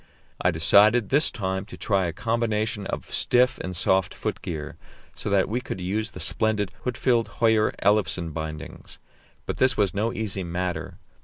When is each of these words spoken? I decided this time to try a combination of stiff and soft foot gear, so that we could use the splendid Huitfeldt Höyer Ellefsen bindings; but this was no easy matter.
I 0.41 0.49
decided 0.49 1.09
this 1.09 1.29
time 1.29 1.63
to 1.67 1.77
try 1.77 2.07
a 2.07 2.11
combination 2.11 2.87
of 2.87 3.13
stiff 3.13 3.59
and 3.59 3.75
soft 3.75 4.15
foot 4.15 4.41
gear, 4.41 4.75
so 5.15 5.29
that 5.29 5.47
we 5.47 5.61
could 5.61 5.79
use 5.79 6.09
the 6.09 6.19
splendid 6.19 6.71
Huitfeldt 6.85 7.27
Höyer 7.39 7.75
Ellefsen 7.83 8.31
bindings; 8.33 8.97
but 9.45 9.57
this 9.57 9.77
was 9.77 9.93
no 9.93 10.11
easy 10.11 10.43
matter. 10.43 10.97